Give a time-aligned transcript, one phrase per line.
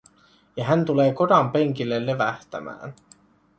[0.57, 2.93] Ja hän tulee kodan penkille levähtämään.